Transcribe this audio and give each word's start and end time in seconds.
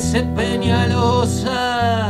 se 0.00 0.22
Peñalosa 0.34 2.08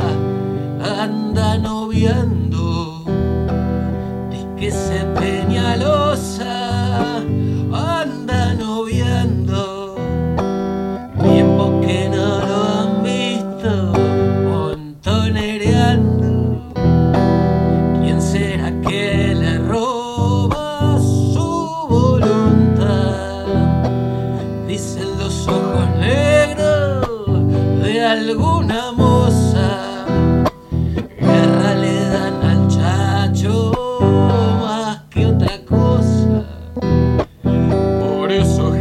anda 0.81 1.59
noviando, 1.59 3.05
di 4.31 4.47
que 4.59 4.71
se 4.71 5.05
Peñalosa 5.19 6.55
anda 7.73 8.55
noviando, 8.55 9.97
tiempo 11.23 11.81
que 11.85 12.09
no 12.09 12.29
lo 12.49 12.59
han 12.79 13.03
visto 13.03 13.71
montonereando. 14.51 16.29
¿Quién 18.01 18.21
será 18.23 18.71
que 18.81 19.35
le 19.35 19.59
roba 19.59 20.99
su 20.99 21.51
voluntad? 21.91 23.45
Dicen 24.67 25.10
alguna 28.21 28.93
moza. 28.93 30.05
Guerra 31.19 31.75
le 31.75 31.95
dan 32.11 32.43
al 32.45 32.69
chacho 32.69 33.73
más 34.61 35.03
que 35.11 35.27
otra 35.27 35.65
cosa. 35.65 36.45
Por 37.43 38.31
eso 38.31 38.73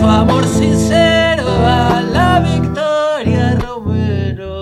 su 0.00 0.06
amor 0.06 0.44
sincero 0.46 1.44
a 1.66 2.00
la 2.00 2.40
Victoria 2.40 3.54
Romero. 3.56 4.56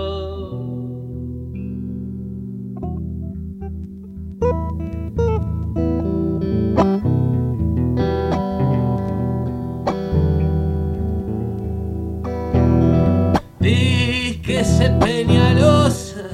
Di 13.61 14.41
que 14.45 14.65
se 14.65 14.91
Peñalosa 14.91 16.27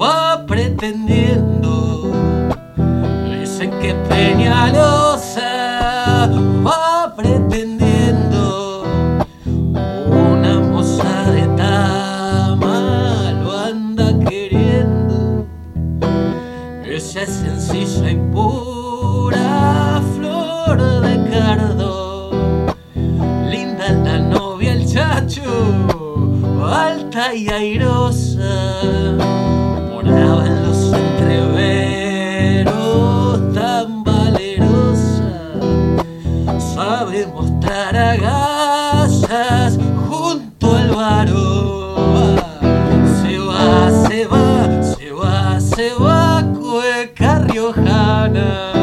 va 0.00 0.46
pretendiendo. 0.46 2.12
Dicen 3.40 3.70
que 3.80 3.94
Peñalosa 4.08 5.29
alta 26.66 27.34
y 27.34 27.48
airosa. 27.48 28.82
Moraba 29.92 30.46
en 30.46 30.62
los 30.66 30.92
entreveros, 30.92 32.74
tan 33.54 34.02
valerosa. 34.02 35.54
Sabe 36.74 37.26
mostrar 37.28 37.96
agallas 37.96 39.78
junto 40.08 40.74
al 40.74 40.90
varón. 40.90 42.40
Se 43.22 43.38
va, 43.38 43.90
se 44.08 44.26
va, 44.26 44.82
se 44.82 45.12
va, 45.12 45.60
se 45.60 45.94
va, 45.94 46.42
cueca 46.58 47.38
riojana. 47.38 48.79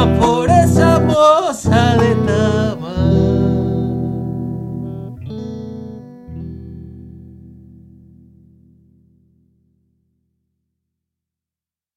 up. 0.00 0.29